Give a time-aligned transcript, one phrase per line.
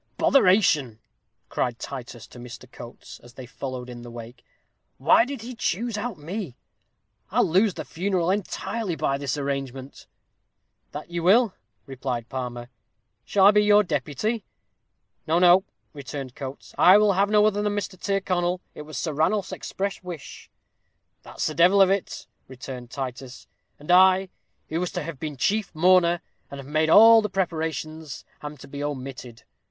[0.17, 0.97] "Botheration!"
[1.47, 2.65] cried Titus to Mr.
[2.71, 4.43] Coates, as they followed in the wake,
[4.97, 6.57] "why did he choose out me?
[7.29, 10.07] I'll lose the funeral entirely by his arrangement."
[10.91, 11.53] "That you will,"
[11.85, 12.69] replied Palmer.
[13.25, 14.43] "Shall I be your deputy?"
[15.27, 16.73] "No, no," returned Coates.
[16.79, 17.95] "I will have no other than Mr.
[17.95, 18.59] Tyrconnel.
[18.73, 20.49] It was Sir Ranulph's express wish."
[21.21, 23.45] "That's the devil of it," returned Titus;
[23.77, 24.29] "and I,
[24.67, 28.67] who was to have been chief mourner, and have made all the preparations, am to
[28.67, 29.43] be omitted.